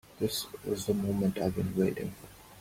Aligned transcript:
This 0.19 0.47
is 0.65 0.87
the 0.87 0.95
moment 0.95 1.37
I 1.37 1.43
have 1.43 1.55
been 1.55 1.75
waiting 1.77 2.09
for. 2.19 2.27